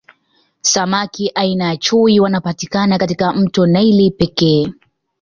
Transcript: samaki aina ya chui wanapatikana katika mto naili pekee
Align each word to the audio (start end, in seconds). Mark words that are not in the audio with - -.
samaki 0.61 1.31
aina 1.35 1.65
ya 1.67 1.77
chui 1.77 2.19
wanapatikana 2.19 2.97
katika 2.97 3.33
mto 3.33 3.67
naili 3.67 4.11
pekee 4.11 4.73